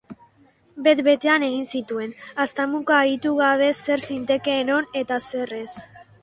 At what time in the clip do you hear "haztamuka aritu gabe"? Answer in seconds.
2.45-3.69